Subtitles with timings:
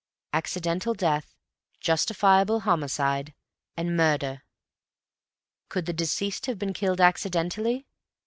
[0.33, 1.35] Accidental death,
[1.79, 3.35] justifiable homicide,
[3.77, 4.41] and murder.
[5.69, 7.85] Could the deceased have been killed accidentally?